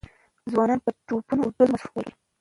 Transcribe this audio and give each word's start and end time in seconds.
ځوانان 0.51 0.79
په 0.85 0.91
توپونو 1.07 1.41
او 1.45 1.51
ډزو 1.57 1.71
مصروف 1.73 1.93
ول. 2.01 2.09